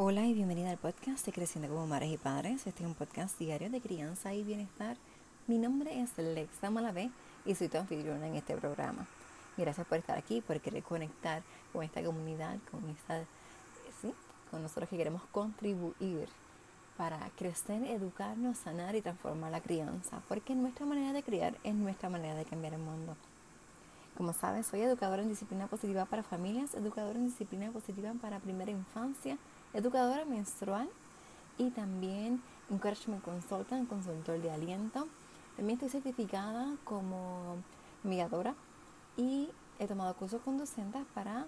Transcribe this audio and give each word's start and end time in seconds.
Hola 0.00 0.24
y 0.26 0.32
bienvenida 0.32 0.70
al 0.70 0.78
podcast 0.78 1.26
de 1.26 1.32
Creciendo 1.32 1.68
como 1.68 1.88
Madres 1.88 2.12
y 2.12 2.18
Padres. 2.18 2.68
Este 2.68 2.84
es 2.84 2.88
un 2.88 2.94
podcast 2.94 3.36
diario 3.36 3.68
de 3.68 3.80
crianza 3.80 4.32
y 4.32 4.44
bienestar. 4.44 4.96
Mi 5.48 5.58
nombre 5.58 6.00
es 6.00 6.16
Lexa 6.16 6.70
Malavé 6.70 7.10
y 7.44 7.56
soy 7.56 7.66
tu 7.66 7.78
anfitriona 7.78 8.28
en 8.28 8.36
este 8.36 8.56
programa. 8.56 9.08
Gracias 9.56 9.84
por 9.88 9.98
estar 9.98 10.16
aquí, 10.16 10.40
por 10.40 10.60
querer 10.60 10.84
conectar 10.84 11.42
con 11.72 11.82
esta 11.82 12.00
comunidad, 12.00 12.58
con 12.70 12.88
esta, 12.90 13.24
sí, 14.00 14.14
con 14.52 14.62
nosotros 14.62 14.88
que 14.88 14.96
queremos 14.96 15.22
contribuir 15.32 16.28
para 16.96 17.18
crecer, 17.36 17.82
educarnos, 17.82 18.56
sanar 18.56 18.94
y 18.94 19.02
transformar 19.02 19.50
la 19.50 19.60
crianza, 19.60 20.22
porque 20.28 20.54
nuestra 20.54 20.86
manera 20.86 21.12
de 21.12 21.24
criar 21.24 21.56
es 21.64 21.74
nuestra 21.74 22.08
manera 22.08 22.36
de 22.36 22.44
cambiar 22.44 22.74
el 22.74 22.80
mundo. 22.80 23.16
Como 24.16 24.32
sabes, 24.32 24.68
soy 24.68 24.80
educadora 24.82 25.22
en 25.22 25.28
disciplina 25.28 25.66
positiva 25.66 26.04
para 26.04 26.22
familias, 26.22 26.74
educadora 26.74 27.18
en 27.18 27.26
disciplina 27.26 27.72
positiva 27.72 28.12
para 28.20 28.38
primera 28.38 28.70
infancia 28.70 29.38
educadora 29.72 30.24
menstrual 30.24 30.88
y 31.56 31.70
también 31.70 32.42
Encouragement 32.70 33.22
Consultant, 33.22 33.88
consultor 33.88 34.40
de 34.40 34.50
aliento. 34.50 35.08
También 35.56 35.76
estoy 35.76 35.88
certificada 35.88 36.76
como 36.84 37.56
miradora 38.02 38.54
y 39.16 39.50
he 39.78 39.86
tomado 39.86 40.14
cursos 40.14 40.40
conducentes 40.42 41.02
para 41.14 41.46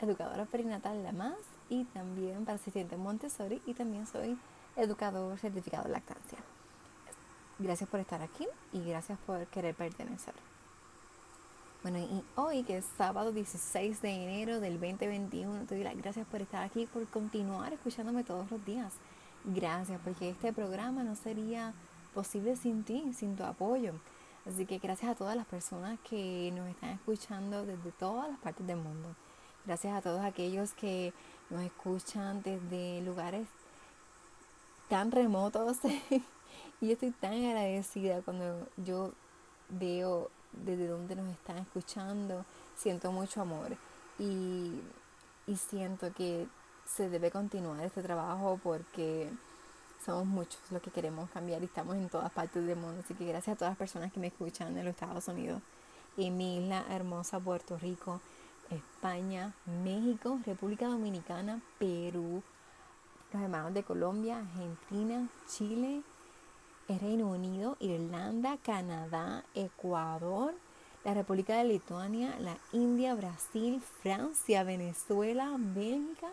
educadora 0.00 0.44
perinatal 0.44 1.02
la 1.02 1.12
más 1.12 1.36
y 1.68 1.84
también 1.86 2.44
para 2.44 2.56
asistente 2.56 2.96
Montessori 2.96 3.62
y 3.66 3.74
también 3.74 4.06
soy 4.06 4.38
educador 4.76 5.38
certificado 5.38 5.84
de 5.84 5.90
lactancia. 5.90 6.38
Gracias 7.58 7.88
por 7.88 8.00
estar 8.00 8.20
aquí 8.22 8.46
y 8.72 8.82
gracias 8.84 9.18
por 9.26 9.46
querer 9.46 9.74
pertenecer. 9.74 10.34
Bueno, 11.88 12.00
y 12.00 12.24
hoy 12.34 12.64
que 12.64 12.78
es 12.78 12.84
sábado 12.98 13.30
16 13.30 14.02
de 14.02 14.10
enero 14.10 14.58
del 14.58 14.80
2021, 14.80 15.66
te 15.66 15.76
doy 15.76 15.84
las 15.84 15.96
gracias 15.96 16.26
por 16.26 16.42
estar 16.42 16.64
aquí, 16.64 16.86
por 16.86 17.06
continuar 17.06 17.72
escuchándome 17.72 18.24
todos 18.24 18.50
los 18.50 18.64
días. 18.64 18.92
Gracias, 19.44 20.00
porque 20.02 20.30
este 20.30 20.52
programa 20.52 21.04
no 21.04 21.14
sería 21.14 21.74
posible 22.12 22.56
sin 22.56 22.82
ti, 22.82 23.12
sin 23.14 23.36
tu 23.36 23.44
apoyo. 23.44 23.92
Así 24.48 24.66
que 24.66 24.78
gracias 24.78 25.12
a 25.12 25.14
todas 25.14 25.36
las 25.36 25.46
personas 25.46 25.96
que 26.00 26.52
nos 26.56 26.68
están 26.68 26.90
escuchando 26.90 27.64
desde 27.64 27.92
todas 27.92 28.28
las 28.30 28.40
partes 28.40 28.66
del 28.66 28.78
mundo. 28.78 29.14
Gracias 29.64 29.96
a 29.96 30.02
todos 30.02 30.22
aquellos 30.22 30.72
que 30.72 31.12
nos 31.50 31.62
escuchan 31.62 32.42
desde 32.42 33.00
lugares 33.02 33.46
tan 34.88 35.12
remotos. 35.12 35.76
y 36.80 36.90
estoy 36.90 37.12
tan 37.12 37.34
agradecida 37.34 38.22
cuando 38.22 38.66
yo 38.76 39.12
veo 39.68 40.32
desde 40.52 40.88
donde 40.88 41.16
nos 41.16 41.28
están 41.32 41.58
escuchando. 41.58 42.44
Siento 42.76 43.12
mucho 43.12 43.40
amor 43.40 43.76
y, 44.18 44.80
y 45.46 45.56
siento 45.56 46.12
que 46.12 46.46
se 46.86 47.08
debe 47.08 47.30
continuar 47.30 47.84
este 47.84 48.02
trabajo 48.02 48.60
porque 48.62 49.30
somos 50.04 50.26
muchos 50.26 50.60
los 50.70 50.80
que 50.80 50.90
queremos 50.90 51.28
cambiar 51.30 51.60
y 51.62 51.66
estamos 51.66 51.96
en 51.96 52.08
todas 52.08 52.30
partes 52.30 52.64
del 52.64 52.76
mundo. 52.76 53.02
Así 53.04 53.14
que 53.14 53.26
gracias 53.26 53.54
a 53.54 53.58
todas 53.58 53.72
las 53.72 53.78
personas 53.78 54.12
que 54.12 54.20
me 54.20 54.28
escuchan 54.28 54.76
en 54.76 54.84
los 54.84 54.94
Estados 54.94 55.26
Unidos, 55.28 55.60
en 56.16 56.36
mi 56.36 56.58
isla 56.58 56.84
hermosa 56.90 57.40
Puerto 57.40 57.76
Rico, 57.76 58.20
España, 58.70 59.52
México, 59.84 60.38
República 60.46 60.86
Dominicana, 60.86 61.60
Perú, 61.78 62.42
los 63.32 63.42
hermanos 63.42 63.74
de 63.74 63.82
Colombia, 63.82 64.38
Argentina, 64.38 65.28
Chile, 65.48 66.02
Reino 66.88 67.28
Unido, 67.28 67.76
Irlanda, 67.80 68.58
Canadá, 68.62 69.44
Ecuador, 69.54 70.54
la 71.04 71.14
República 71.14 71.56
de 71.56 71.64
Lituania, 71.64 72.34
la 72.38 72.56
India, 72.72 73.14
Brasil, 73.14 73.80
Francia, 74.02 74.62
Venezuela, 74.62 75.54
Bélgica, 75.58 76.28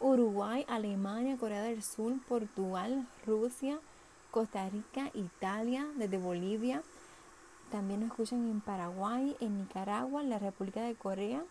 Uruguay, 0.00 0.64
Alemania, 0.68 1.36
Corea 1.36 1.62
del 1.62 1.82
Sur, 1.82 2.12
Portugal, 2.28 3.06
Rusia, 3.26 3.78
Costa 4.30 4.68
Rica, 4.68 5.10
Italia, 5.14 5.86
desde 5.96 6.18
Bolivia. 6.18 6.82
También 7.70 8.00
nos 8.00 8.10
escuchan 8.10 8.48
en 8.48 8.60
Paraguay, 8.60 9.36
en 9.40 9.58
Nicaragua, 9.58 10.20
en 10.22 10.30
la 10.30 10.38
República 10.38 10.82
de 10.82 10.94
Corea, 10.94 11.42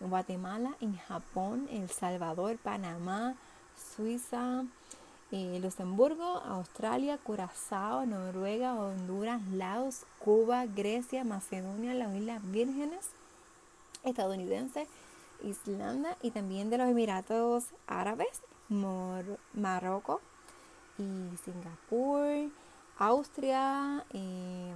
en 0.00 0.10
Guatemala, 0.10 0.76
en 0.80 0.96
Japón, 0.96 1.68
El 1.70 1.88
Salvador, 1.88 2.56
Panamá, 2.58 3.34
Suiza, 3.76 4.64
eh, 5.32 5.58
Luxemburgo, 5.60 6.24
Australia, 6.24 7.18
Curazao, 7.18 8.06
Noruega, 8.06 8.74
Honduras, 8.74 9.42
Laos, 9.52 10.04
Cuba, 10.18 10.66
Grecia, 10.66 11.24
Macedonia, 11.24 11.94
las 11.94 12.14
Islas 12.14 12.40
Vírgenes, 12.50 13.10
estadounidenses, 14.04 14.88
Islanda 15.42 16.16
y 16.22 16.30
también 16.30 16.70
de 16.70 16.78
los 16.78 16.88
Emiratos 16.88 17.64
Árabes, 17.86 18.42
Marruecos 18.68 20.20
y 20.98 21.36
Singapur, 21.44 22.50
Austria, 22.98 24.04
eh, 24.12 24.74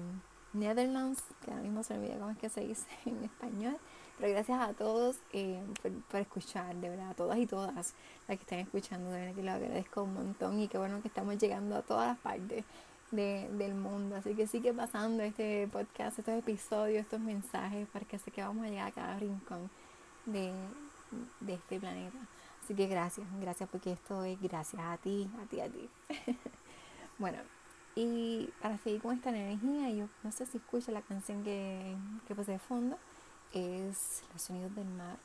Netherlands, 0.52 1.22
que 1.44 1.50
ahora 1.50 1.62
mismo 1.62 1.82
se 1.82 1.94
olvida 1.94 2.18
cómo 2.18 2.30
es 2.30 2.38
que 2.38 2.48
se 2.48 2.60
dice 2.62 2.86
en 3.06 3.24
español, 3.24 3.76
pero 4.20 4.34
gracias 4.34 4.60
a 4.60 4.74
todos 4.74 5.16
eh, 5.32 5.62
por, 6.10 6.20
escuchar, 6.20 6.76
de 6.76 6.90
verdad, 6.90 7.10
a 7.10 7.14
todas 7.14 7.38
y 7.38 7.46
todas 7.46 7.74
las 7.74 7.94
que 8.26 8.34
están 8.34 8.58
escuchando, 8.58 9.10
de 9.10 9.20
verdad 9.20 9.34
que 9.34 9.42
lo 9.42 9.52
agradezco 9.52 10.02
un 10.02 10.12
montón 10.12 10.60
y 10.60 10.68
qué 10.68 10.76
bueno 10.76 11.00
que 11.00 11.08
estamos 11.08 11.38
llegando 11.38 11.76
a 11.76 11.82
todas 11.82 12.08
las 12.08 12.18
partes 12.18 12.64
del 13.12 13.74
mundo. 13.74 14.16
Así 14.16 14.34
que 14.34 14.46
sigue 14.46 14.74
pasando 14.74 15.22
este 15.22 15.66
podcast, 15.68 16.18
estos 16.18 16.34
episodios, 16.34 17.02
estos 17.02 17.18
mensajes, 17.18 17.88
para 17.88 18.04
que 18.04 18.18
sé 18.18 18.30
que 18.30 18.42
vamos 18.42 18.66
a 18.66 18.68
llegar 18.68 18.88
a 18.88 18.92
cada 18.92 19.18
rincón 19.18 19.70
de, 20.26 20.52
de 21.40 21.54
este 21.54 21.80
planeta. 21.80 22.18
Así 22.62 22.74
que 22.74 22.86
gracias, 22.88 23.26
gracias 23.40 23.68
porque 23.70 23.92
esto 23.92 24.22
es 24.24 24.40
gracias 24.40 24.82
a 24.82 24.98
ti, 24.98 25.30
a 25.42 25.46
ti, 25.46 25.60
a 25.60 25.68
ti. 25.68 25.88
bueno, 27.18 27.38
y 27.96 28.50
para 28.60 28.76
seguir 28.78 29.00
con 29.00 29.16
esta 29.16 29.30
energía, 29.30 29.88
yo 29.90 30.08
no 30.22 30.30
sé 30.30 30.44
si 30.44 30.58
escucha 30.58 30.92
la 30.92 31.00
canción 31.00 31.42
que, 31.42 31.96
que 32.28 32.34
puse 32.34 32.52
de 32.52 32.58
fondo 32.58 32.98
es 33.52 34.22
los 34.32 34.42
sonidos 34.42 34.74
del 34.74 34.88
mar 34.88 35.18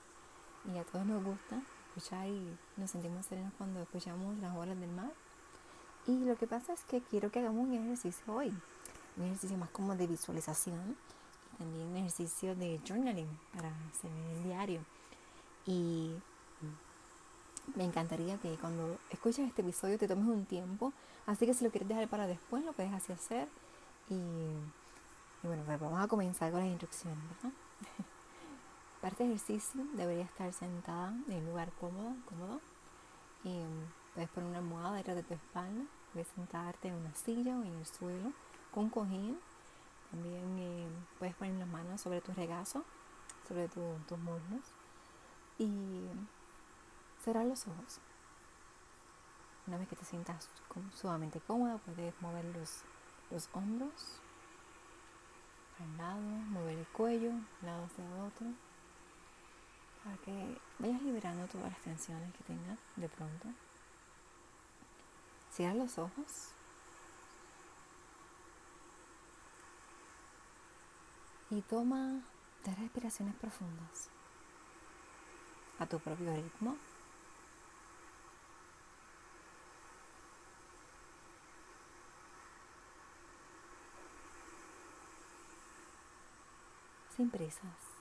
y 0.74 0.78
a 0.78 0.84
todos 0.84 1.06
nos 1.06 1.24
gusta 1.24 1.62
escuchar 1.88 2.28
y 2.28 2.58
nos 2.78 2.92
sentimos 2.92 3.26
serenos 3.26 3.54
cuando 3.58 3.82
escuchamos 3.82 4.38
las 4.40 4.56
olas 4.56 4.80
del 4.80 4.92
mar. 4.92 5.12
Y 6.08 6.18
lo 6.20 6.36
que 6.38 6.48
pasa 6.48 6.74
es 6.74 6.84
que 6.84 7.02
quiero 7.02 7.32
que 7.32 7.40
hagamos 7.40 7.68
un 7.68 7.74
ejercicio 7.74 8.34
hoy, 8.34 8.54
un 9.18 9.24
ejercicio 9.24 9.58
más 9.58 9.70
como 9.70 9.96
de 9.96 10.08
visualización 10.08 10.96
también 11.58 11.88
un 11.88 11.98
ejercicio 11.98 12.56
de 12.56 12.80
journaling 12.88 13.28
para 13.54 13.70
hacer 13.90 14.12
el 14.12 14.44
diario. 14.44 14.82
Y 15.66 16.14
me 17.76 17.84
encantaría 17.84 18.38
que 18.38 18.56
cuando 18.58 18.98
escuches 19.10 19.48
este 19.48 19.62
episodio 19.62 19.98
te 19.98 20.08
tomes 20.08 20.28
un 20.28 20.46
tiempo, 20.46 20.94
así 21.26 21.46
que 21.46 21.54
si 21.54 21.64
lo 21.64 21.72
quieres 21.72 21.90
dejar 21.90 22.08
para 22.08 22.28
después 22.28 22.64
lo 22.64 22.74
puedes 22.74 22.94
así 22.94 23.14
hacer. 23.14 23.48
Y, 24.10 24.14
y 24.14 25.48
bueno, 25.48 25.64
pues 25.66 25.80
vamos 25.80 26.04
a 26.04 26.08
comenzar 26.08 26.52
con 26.52 26.60
las 26.60 26.70
instrucciones, 26.70 27.18
¿verdad? 27.42 27.56
Para 29.06 29.14
este 29.14 29.26
ejercicio 29.26 29.86
debería 29.94 30.24
estar 30.24 30.52
sentada 30.52 31.14
en 31.28 31.38
un 31.38 31.46
lugar 31.46 31.72
cómodo, 31.74 32.16
cómodo. 32.28 32.60
Y 33.44 33.50
mm, 33.50 33.92
puedes 34.16 34.32
poner 34.32 34.50
una 34.50 34.58
almohada 34.58 34.94
detrás 34.94 35.16
de 35.16 35.22
tu 35.22 35.36
espalda. 35.36 35.86
Puedes 36.12 36.28
sentarte 36.30 36.88
en 36.88 36.96
una 36.96 37.14
silla 37.14 37.56
o 37.56 37.62
en 37.62 37.76
el 37.76 37.86
suelo 37.86 38.32
con 38.74 38.90
cojín. 38.90 39.40
También 40.10 40.58
eh, 40.58 40.88
puedes 41.20 41.36
poner 41.36 41.54
las 41.54 41.68
manos 41.68 42.02
sobre 42.02 42.20
tu 42.22 42.34
regazo, 42.34 42.84
sobre 43.48 43.68
tus 43.68 44.18
muslos. 44.18 44.74
Y 45.60 46.08
cerrar 47.24 47.46
los 47.46 47.68
ojos. 47.68 48.00
Una 49.68 49.78
vez 49.78 49.88
que 49.88 49.98
te 49.98 50.06
sientas 50.06 50.50
sumamente 50.96 51.40
cómoda, 51.42 51.78
puedes 51.78 52.20
mover 52.24 52.46
los, 52.46 52.82
los 53.30 53.50
hombros 53.54 54.20
al 55.80 55.96
lado, 55.96 56.22
mover 56.22 56.80
el 56.80 56.88
cuello, 56.88 57.34
de 57.62 57.68
lado 57.68 57.84
hacia 57.84 58.04
otro 58.24 58.48
para 60.06 60.18
que 60.18 60.62
vayas 60.78 61.02
liberando 61.02 61.48
todas 61.48 61.72
las 61.72 61.82
tensiones 61.82 62.32
que 62.36 62.44
tengas 62.44 62.78
de 62.96 63.10
pronto. 63.10 63.48
Cierra 65.52 65.74
los 65.74 65.98
ojos. 65.98 66.52
Y 71.50 71.62
toma 71.62 72.22
tres 72.64 72.78
respiraciones 72.80 73.36
profundas 73.36 74.10
a 75.80 75.88
tu 75.88 76.00
propio 76.00 76.36
ritmo. 76.36 76.78
Sin 87.16 87.30
prisas. 87.32 87.95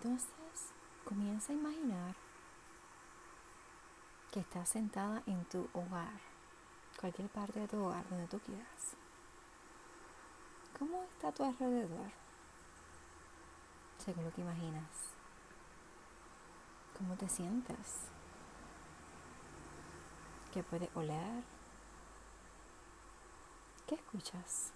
Entonces, 0.00 0.72
comienza 1.04 1.52
a 1.52 1.56
imaginar 1.56 2.14
que 4.30 4.38
estás 4.38 4.68
sentada 4.68 5.24
en 5.26 5.44
tu 5.46 5.68
hogar, 5.72 6.20
cualquier 7.00 7.28
parte 7.28 7.58
de 7.58 7.66
tu 7.66 7.84
hogar 7.84 8.08
donde 8.08 8.28
tú 8.28 8.38
quieras. 8.38 8.94
¿Cómo 10.78 11.02
está 11.02 11.32
tu 11.32 11.42
alrededor? 11.42 12.12
Según 13.98 14.24
lo 14.24 14.32
que 14.32 14.42
imaginas. 14.42 15.14
¿Cómo 16.96 17.16
te 17.16 17.28
sientes? 17.28 18.04
¿Qué 20.52 20.62
puedes 20.62 20.94
oler? 20.94 21.42
¿Qué 23.88 23.96
escuchas? 23.96 24.72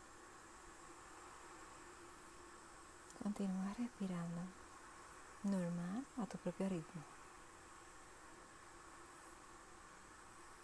Continúa 3.22 3.72
respirando 3.78 4.61
normal 5.44 6.04
a 6.18 6.26
tu 6.26 6.38
propio 6.38 6.68
ritmo. 6.68 7.02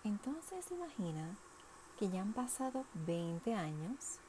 Entonces 0.04 0.70
imagina 0.70 1.36
que 1.98 2.08
ya 2.08 2.22
han 2.22 2.32
pasado 2.32 2.84
20 2.94 3.54
años. 3.54 4.20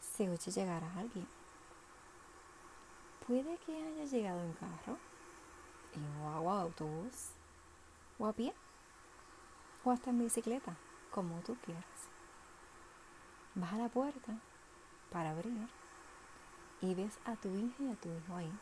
Se 0.00 0.30
oye 0.30 0.50
llegar 0.50 0.84
a 0.84 1.00
alguien. 1.00 1.26
Puede 3.26 3.58
que 3.58 3.74
haya 3.74 4.04
llegado 4.04 4.40
en 4.40 4.52
carro, 4.52 4.98
en 5.94 6.20
guagua, 6.20 6.60
autobús, 6.60 7.30
o 8.18 8.26
a 8.26 8.32
pie, 8.32 8.54
o 9.82 9.90
hasta 9.90 10.10
en 10.10 10.18
bicicleta, 10.18 10.76
como 11.10 11.40
tú 11.40 11.56
quieras. 11.64 12.08
Baja 13.54 13.78
la 13.78 13.88
puerta 13.88 14.38
para 15.10 15.30
abrir 15.30 15.52
y 16.84 16.94
ves 16.94 17.18
a 17.24 17.34
tu 17.36 17.48
hija 17.48 17.82
y 17.82 17.90
a 17.90 17.96
tu 17.96 18.10
hijo 18.10 18.36
ahí. 18.36 18.52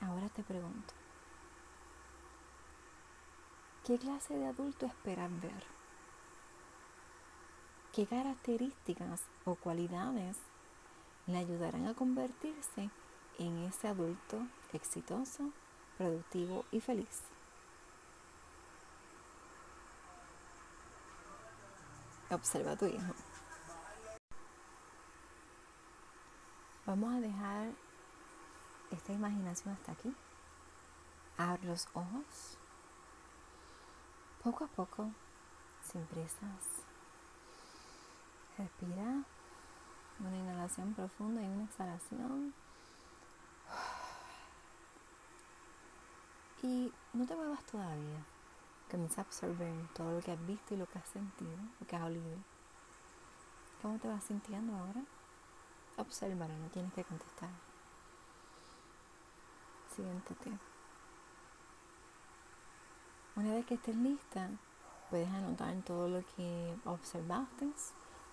Ahora 0.00 0.28
te 0.28 0.44
pregunto, 0.44 0.94
¿qué 3.84 3.98
clase 3.98 4.34
de 4.36 4.46
adulto 4.46 4.86
esperas 4.86 5.30
ver? 5.40 5.64
¿Qué 7.92 8.06
características 8.06 9.22
o 9.44 9.56
cualidades 9.56 10.36
le 11.26 11.38
ayudarán 11.38 11.88
a 11.88 11.94
convertirse 11.94 12.90
en 13.38 13.58
ese 13.64 13.88
adulto 13.88 14.46
exitoso, 14.72 15.50
productivo 15.98 16.64
y 16.70 16.80
feliz? 16.80 17.22
Observa 22.30 22.72
a 22.72 22.76
tu 22.76 22.86
hijo. 22.86 23.14
Vamos 26.86 27.14
a 27.14 27.20
dejar 27.20 27.70
esta 28.90 29.12
imaginación 29.14 29.72
hasta 29.72 29.92
aquí. 29.92 30.14
Abre 31.38 31.64
los 31.64 31.88
ojos. 31.94 32.58
Poco 34.42 34.64
a 34.64 34.68
poco, 34.68 35.10
sin 35.82 36.04
prisas. 36.04 36.84
Respira. 38.58 39.24
Una 40.20 40.36
inhalación 40.36 40.92
profunda 40.92 41.42
y 41.42 41.46
una 41.46 41.64
exhalación. 41.64 42.52
Y 46.62 46.92
no 47.14 47.26
te 47.26 47.34
muevas 47.34 47.64
todavía. 47.64 48.24
Comienza 48.90 49.22
a 49.22 49.24
absorber 49.24 49.72
todo 49.94 50.12
lo 50.12 50.20
que 50.20 50.32
has 50.32 50.46
visto 50.46 50.74
y 50.74 50.76
lo 50.76 50.86
que 50.86 50.98
has 50.98 51.08
sentido, 51.08 51.56
lo 51.80 51.86
que 51.86 51.96
has 51.96 52.02
olido. 52.02 52.36
¿Cómo 53.80 53.98
te 53.98 54.06
vas 54.06 54.22
sintiendo 54.24 54.76
ahora? 54.76 55.02
Obsérvalo, 55.96 56.52
no 56.58 56.68
tienes 56.68 56.92
que 56.92 57.04
contestar. 57.04 57.50
Siéntate. 59.94 60.50
Una 63.36 63.52
vez 63.52 63.66
que 63.66 63.74
estés 63.74 63.96
lista, 63.96 64.48
puedes 65.10 65.28
anotar 65.28 65.74
todo 65.82 66.08
lo 66.08 66.24
que 66.36 66.74
observaste, 66.84 67.70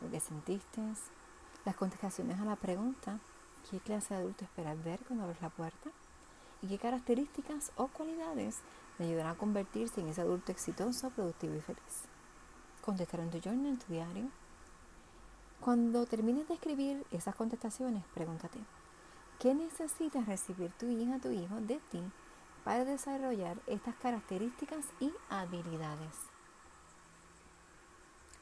lo 0.01 0.09
que 0.09 0.19
sentiste, 0.19 0.81
las 1.65 1.75
contestaciones 1.75 2.39
a 2.39 2.45
la 2.45 2.55
pregunta, 2.55 3.19
¿qué 3.69 3.79
clase 3.79 4.13
de 4.13 4.21
adulto 4.21 4.45
esperas 4.45 4.83
ver 4.83 4.99
cuando 5.01 5.25
abres 5.25 5.41
la 5.41 5.49
puerta? 5.49 5.91
¿Y 6.63 6.67
qué 6.67 6.79
características 6.79 7.71
o 7.75 7.87
cualidades 7.87 8.61
le 8.97 9.05
ayudarán 9.05 9.35
a 9.35 9.37
convertirse 9.37 10.01
en 10.01 10.07
ese 10.07 10.21
adulto 10.21 10.51
exitoso, 10.51 11.09
productivo 11.11 11.55
y 11.55 11.61
feliz? 11.61 12.03
Contestar 12.81 13.19
en 13.19 13.31
tu 13.31 13.39
journal, 13.39 13.67
en 13.67 13.79
tu 13.79 13.93
diario. 13.93 14.40
Cuando 15.61 16.07
termines 16.07 16.47
de 16.47 16.55
escribir 16.55 17.05
esas 17.11 17.35
contestaciones, 17.35 18.03
pregúntate, 18.15 18.57
¿qué 19.37 19.53
necesitas 19.53 20.25
recibir 20.25 20.71
tu 20.71 20.87
hija, 20.87 21.19
tu 21.19 21.29
hijo 21.29 21.61
de 21.61 21.79
ti 21.91 22.01
para 22.63 22.83
desarrollar 22.83 23.61
estas 23.67 23.93
características 23.97 24.85
y 24.99 25.13
habilidades? 25.29 26.15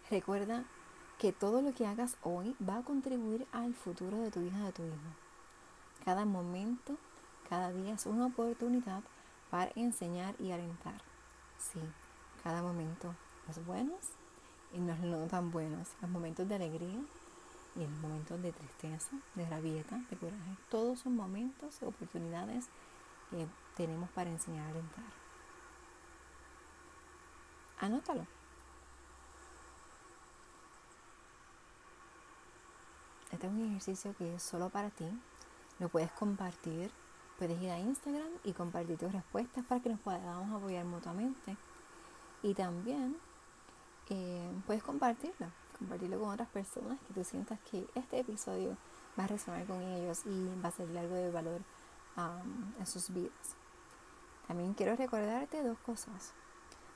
Recuerda 0.10 0.64
que 1.18 1.34
todo 1.34 1.62
lo 1.62 1.74
que 1.74 1.86
hagas 1.86 2.16
hoy 2.24 2.56
va 2.68 2.78
a 2.78 2.84
contribuir 2.84 3.46
al 3.52 3.74
futuro 3.74 4.22
de 4.22 4.32
tu 4.32 4.40
hija, 4.40 4.64
de 4.68 4.72
tu 4.72 4.84
hijo. 4.84 5.12
Cada 6.06 6.24
momento, 6.24 6.96
cada 7.50 7.74
día 7.74 7.96
es 7.96 8.06
una 8.06 8.28
oportunidad 8.28 9.04
para 9.52 9.74
enseñar 9.76 10.36
y 10.40 10.52
alentar. 10.52 11.02
Sí, 11.58 11.82
cada 12.46 12.62
momento, 12.64 13.14
los 13.46 13.66
buenos 13.66 14.00
y 14.74 14.80
los 14.80 15.00
no 15.00 15.28
tan 15.28 15.52
buenos, 15.52 15.90
los 16.02 16.10
momentos 16.10 16.48
de 16.48 16.56
alegría 16.56 17.00
y 17.76 17.80
los 17.80 17.90
momentos 18.02 18.42
de 18.42 18.52
tristeza, 18.52 19.12
de 19.36 19.46
rabieta, 19.48 19.98
de 20.10 20.18
coraje. 20.18 20.58
Todos 20.70 21.00
son 21.00 21.16
momentos 21.16 21.80
y 21.82 21.86
oportunidades 21.86 22.68
que 23.30 23.48
tenemos 23.76 24.10
para 24.12 24.30
enseñar 24.30 24.68
a 24.68 24.70
alentar. 24.70 25.04
Anótalo. 27.80 28.26
Este 33.32 33.48
es 33.48 33.54
un 33.54 33.70
ejercicio 33.70 34.16
que 34.18 34.36
es 34.36 34.44
solo 34.44 34.70
para 34.70 34.90
ti. 34.90 35.06
Lo 35.80 35.88
puedes 35.88 36.12
compartir. 36.12 36.92
Puedes 37.38 37.62
ir 37.62 37.70
a 37.70 37.80
Instagram 37.80 38.28
y 38.44 38.52
compartir 38.52 38.98
tus 38.98 39.14
respuestas 39.14 39.64
para 39.66 39.82
que 39.82 39.90
nos 39.90 40.00
podamos 40.02 40.52
apoyar 40.52 40.84
mutuamente. 40.84 41.56
Y 42.44 42.54
también 42.54 43.18
eh, 44.10 44.52
puedes 44.66 44.84
compartirlo. 44.84 45.48
Compartirlo 45.78 46.20
con 46.20 46.30
otras 46.30 46.50
personas 46.50 47.00
que 47.08 47.14
tú 47.14 47.24
sientas 47.24 47.60
que 47.72 47.88
este 47.96 48.20
episodio 48.20 48.76
va 49.18 49.24
a 49.24 49.28
resonar 49.28 49.66
con 49.66 49.82
ellos 49.82 50.22
y 50.26 50.50
va 50.64 50.70
a 50.70 50.72
ser 50.72 50.98
algo 50.98 51.16
de 51.16 51.32
valor 51.32 51.62
um, 52.18 52.74
en 52.80 52.86
sus 52.86 53.14
vidas. 53.14 53.56
También 54.48 54.74
quiero 54.74 54.96
recordarte 54.96 55.64
dos 55.64 55.78
cosas. 55.80 56.34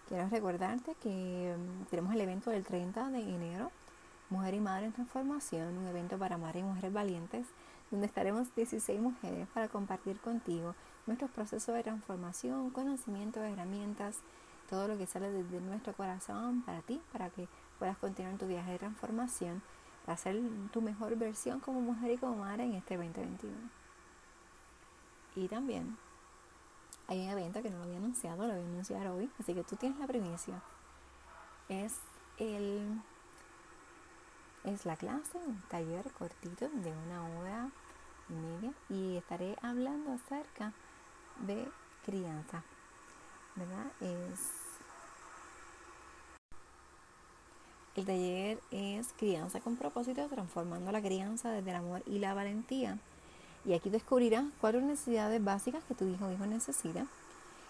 Quiero 0.09 0.27
recordarte 0.27 0.95
que 0.95 1.55
um, 1.55 1.85
tenemos 1.85 2.13
el 2.13 2.21
evento 2.21 2.49
del 2.49 2.65
30 2.65 3.09
de 3.09 3.21
enero 3.21 3.71
Mujer 4.29 4.55
y 4.55 4.59
Madre 4.59 4.87
en 4.87 4.93
Transformación, 4.93 5.77
un 5.77 5.87
evento 5.87 6.17
para 6.17 6.37
madres 6.37 6.63
y 6.63 6.65
mujeres 6.65 6.91
valientes, 6.91 7.45
donde 7.91 8.07
estaremos 8.07 8.53
16 8.55 8.99
mujeres 8.99 9.47
para 9.53 9.67
compartir 9.67 10.19
contigo 10.19 10.75
nuestros 11.05 11.29
procesos 11.29 11.75
de 11.75 11.83
transformación, 11.83 12.71
conocimiento, 12.71 13.43
herramientas, 13.43 14.17
todo 14.73 14.87
lo 14.87 14.97
que 14.97 15.05
sale 15.05 15.29
desde 15.29 15.61
nuestro 15.61 15.93
corazón 15.93 16.63
para 16.63 16.81
ti, 16.81 16.99
para 17.11 17.29
que 17.29 17.47
puedas 17.77 17.95
continuar 17.99 18.39
tu 18.39 18.47
viaje 18.47 18.71
de 18.71 18.79
transformación, 18.79 19.61
para 20.03 20.17
ser 20.17 20.41
tu 20.71 20.81
mejor 20.81 21.15
versión 21.15 21.59
como 21.59 21.79
mujer 21.79 22.09
y 22.09 22.17
como 22.17 22.37
madre 22.37 22.63
en 22.63 22.73
este 22.73 22.97
2021. 22.97 23.53
Y 25.35 25.47
también 25.47 25.95
hay 27.07 27.21
un 27.21 27.29
evento 27.29 27.61
que 27.61 27.69
no 27.69 27.77
lo 27.77 27.83
había 27.83 27.97
anunciado, 27.97 28.47
lo 28.47 28.53
voy 28.55 28.63
a 28.63 28.65
anunciar 28.65 29.05
hoy, 29.09 29.29
así 29.39 29.53
que 29.53 29.63
tú 29.63 29.75
tienes 29.75 29.99
la 29.99 30.07
primicia. 30.07 30.59
Es 31.69 31.99
el 32.39 32.99
es 34.63 34.87
la 34.87 34.95
clase, 34.95 35.37
un 35.37 35.61
taller 35.69 36.11
cortito 36.13 36.67
de 36.67 36.91
una 36.93 37.27
hora 37.27 37.69
y 38.27 38.33
media 38.33 38.73
y 38.89 39.17
estaré 39.17 39.55
hablando 39.61 40.13
acerca 40.13 40.73
de 41.45 41.69
crianza, 42.03 42.63
¿verdad? 43.55 43.91
Es 44.01 44.62
el 47.95 48.05
taller 48.05 48.59
es 48.71 49.13
crianza 49.17 49.59
con 49.59 49.75
propósito, 49.75 50.27
transformando 50.27 50.91
la 50.91 51.01
crianza 51.01 51.51
desde 51.51 51.69
el 51.69 51.75
amor 51.75 52.01
y 52.07 52.19
la 52.19 52.33
valentía. 52.33 52.97
Y 53.65 53.73
aquí 53.73 53.89
descubrirás 53.89 54.45
cuatro 54.59 54.81
necesidades 54.81 55.43
básicas 55.43 55.83
que 55.83 55.93
tu 55.93 56.07
hijo 56.07 56.25
o 56.25 56.31
hijo 56.31 56.45
necesita. 56.45 57.05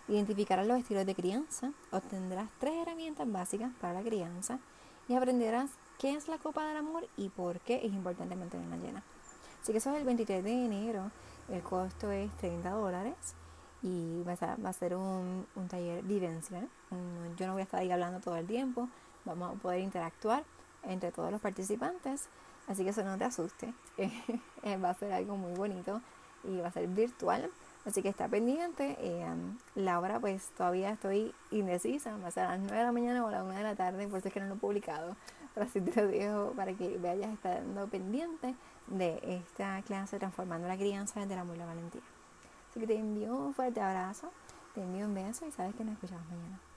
Identificarás 0.07 0.65
los 0.65 0.79
estilos 0.79 1.05
de 1.05 1.15
crianza, 1.15 1.71
obtendrás 1.91 2.49
tres 2.59 2.73
herramientas 2.81 3.31
básicas 3.31 3.71
para 3.79 3.93
la 3.93 4.01
crianza 4.01 4.59
y 5.07 5.15
aprenderás 5.15 5.71
qué 5.99 6.13
es 6.15 6.27
la 6.27 6.37
Copa 6.37 6.65
del 6.67 6.77
Amor 6.77 7.07
y 7.17 7.29
por 7.29 7.59
qué 7.59 7.85
es 7.85 7.93
importante 7.93 8.35
mantenerla 8.35 8.77
llena. 8.77 9.03
Así 9.61 9.71
que 9.71 9.77
eso 9.77 9.91
es 9.91 9.97
el 9.97 10.05
23 10.05 10.43
de 10.43 10.65
enero, 10.65 11.11
el 11.49 11.61
costo 11.61 12.11
es 12.11 12.31
30 12.37 12.69
dólares 12.71 13.15
y 13.81 14.23
va 14.23 14.33
a, 14.33 14.73
ser 14.73 14.95
un, 14.95 15.45
taller 15.69 16.03
vivencial. 16.03 16.67
yo 17.37 17.47
no 17.47 17.53
voy 17.53 17.61
a 17.61 17.65
estar 17.65 17.81
ahí 17.81 17.91
hablando 17.91 18.19
todo 18.19 18.35
el 18.37 18.47
tiempo, 18.47 18.89
vamos 19.25 19.55
a 19.55 19.61
poder 19.61 19.79
interactuar 19.79 20.43
entre 20.83 21.11
todos 21.11 21.31
los 21.31 21.41
participantes, 21.41 22.27
así 22.67 22.83
que 22.83 22.89
eso 22.89 23.03
no 23.03 23.17
te 23.17 23.25
asuste, 23.25 23.73
va 24.83 24.89
a 24.89 24.93
ser 24.93 25.13
algo 25.13 25.37
muy 25.37 25.53
bonito 25.53 26.01
y 26.43 26.57
va 26.57 26.67
a 26.67 26.71
ser 26.71 26.87
virtual. 26.87 27.49
Así 27.85 28.01
que 28.01 28.07
está 28.07 28.29
pendiente. 28.29 28.95
Eh, 28.99 29.25
la 29.75 29.99
hora 29.99 30.17
pues 30.17 30.47
todavía 30.55 30.91
estoy 30.91 31.35
indecisa. 31.51 32.15
Va 32.15 32.29
a 32.29 32.31
ser 32.31 32.45
a 32.45 32.51
las 32.51 32.59
9 32.59 32.77
de 32.77 32.83
la 32.83 32.93
mañana 32.93 33.25
o 33.25 33.27
a 33.27 33.31
las 33.31 33.43
1 33.43 33.55
de 33.55 33.63
la 33.63 33.75
tarde, 33.75 34.07
por 34.07 34.19
eso 34.19 34.29
es 34.29 34.33
que 34.33 34.39
no 34.39 34.47
lo 34.47 34.53
he 34.53 34.57
publicado 34.57 35.17
pero 35.53 35.65
así 35.65 35.81
te 35.81 36.01
lo 36.01 36.07
dejo 36.07 36.53
para 36.55 36.73
que 36.73 36.97
vayas 36.97 37.31
estando 37.31 37.87
pendiente 37.87 38.55
de 38.87 39.19
esta 39.23 39.81
clase 39.83 40.19
Transformando 40.19 40.67
la 40.67 40.77
Crianza 40.77 41.21
desde 41.21 41.35
la 41.35 41.41
amor 41.41 41.57
valentía. 41.57 42.01
Así 42.69 42.79
que 42.79 42.87
te 42.87 42.97
envío 42.97 43.35
un 43.35 43.53
fuerte 43.53 43.79
abrazo, 43.79 44.31
te 44.73 44.81
envío 44.81 45.05
un 45.05 45.13
beso 45.13 45.45
y 45.45 45.51
sabes 45.51 45.75
que 45.75 45.83
nos 45.83 45.93
escuchamos 45.93 46.25
mañana. 46.27 46.72